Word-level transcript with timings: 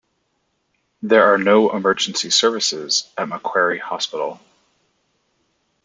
There 1.03 1.31
are 1.31 1.37
no 1.37 1.69
emergency 1.75 2.31
services 2.31 3.07
at 3.19 3.27
Macquarie 3.29 3.77
Hospital. 3.77 4.39